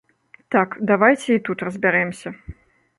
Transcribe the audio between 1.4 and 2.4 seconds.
тут разбярэмся.